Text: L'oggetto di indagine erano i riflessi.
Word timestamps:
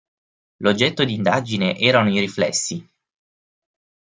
L'oggetto 0.63 1.03
di 1.03 1.13
indagine 1.13 1.77
erano 1.77 2.09
i 2.11 2.19
riflessi. 2.19 2.89